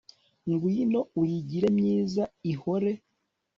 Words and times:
ngwino 0.51 0.99
uyigire 1.19 1.67
myiza 1.77 2.23
ihore 2.51 2.91